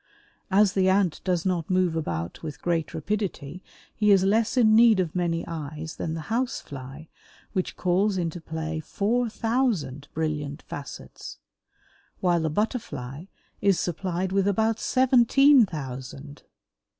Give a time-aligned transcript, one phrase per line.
[0.49, 3.61] As the Ant does not move about with great rapidity
[3.95, 7.07] he is less in need of many eyes than the House fly
[7.53, 11.37] which calls into play four thousand brilliant facets,
[12.19, 13.25] while the Butterfly
[13.61, 16.45] is supplied with about seventeen thousand.